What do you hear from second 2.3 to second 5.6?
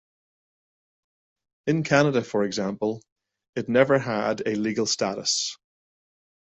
example, it never had a legal status.